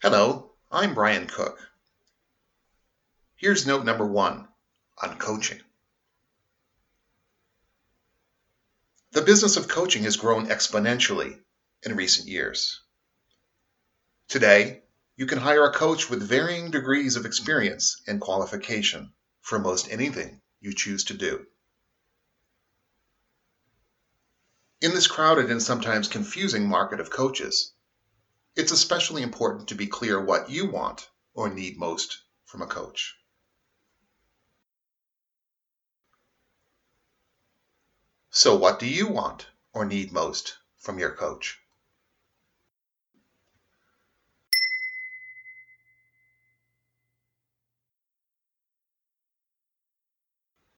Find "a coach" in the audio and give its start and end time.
15.64-16.08, 32.60-33.16